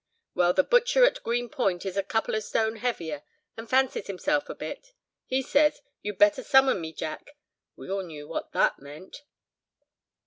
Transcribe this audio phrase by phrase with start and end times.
[0.33, 3.21] Well, the butcher at Green Point is a couple of stone heavier,
[3.55, 4.93] and fancies himself a bit.
[5.27, 7.37] He says, 'You'd better summon me, Jack!'
[7.75, 9.21] We all knew what that meant."